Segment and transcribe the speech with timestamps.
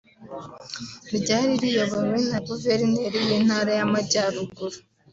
[1.17, 4.77] ryari riyobowe na Guverineri w’Intara y’Amajyaruguru